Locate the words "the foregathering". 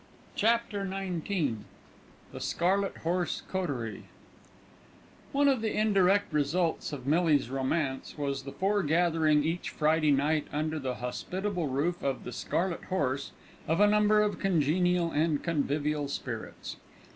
8.41-9.43